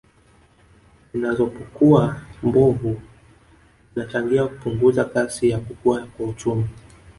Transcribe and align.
Zinazopokuwa 1.13 2.21
mbovu 2.43 3.01
zinachangia 3.93 4.47
kupunguza 4.47 5.05
kasi 5.05 5.49
ya 5.49 5.59
kukua 5.59 6.05
kwa 6.17 6.25
uchumi 6.27 6.65